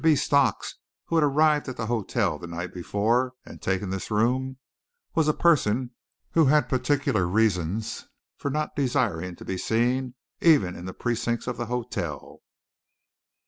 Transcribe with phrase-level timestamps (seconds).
[0.03, 0.15] B.
[0.15, 4.57] Stocks, who had arrived at the hotel the night before and taken this room,
[5.13, 5.91] was a person
[6.31, 11.57] who had particular reasons for not desiring to be seen even in the precincts of
[11.57, 12.39] the hotel.